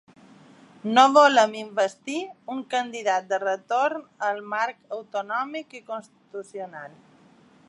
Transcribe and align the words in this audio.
No 0.95 1.03
volem 1.17 1.53
investir 1.59 2.17
un 2.55 2.63
candidat 2.73 3.29
de 3.35 3.41
retorn 3.45 4.03
al 4.31 4.43
marc 4.57 4.83
autonòmic 5.01 5.81
i 5.83 5.87
constitucional. 5.95 7.03